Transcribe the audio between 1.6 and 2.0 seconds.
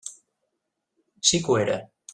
era.